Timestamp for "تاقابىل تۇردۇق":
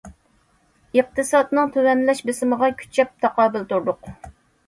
3.27-4.13